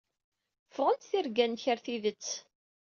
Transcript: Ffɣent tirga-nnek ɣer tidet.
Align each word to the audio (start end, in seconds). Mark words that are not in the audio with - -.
Ffɣent 0.69 1.07
tirga-nnek 1.09 1.63
ɣer 1.69 1.79
tidet. 1.85 2.27